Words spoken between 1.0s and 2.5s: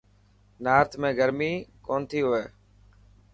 ۾ گرمي ڪونٿي هئي.